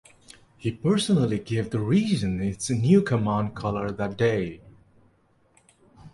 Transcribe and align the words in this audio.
He 0.57 0.71
personally 0.71 1.37
gave 1.37 1.69
the 1.69 1.77
region 1.79 2.41
its 2.41 2.71
new 2.71 3.03
command 3.03 3.55
colour 3.55 3.91
that 3.91 4.17
day. 4.17 4.61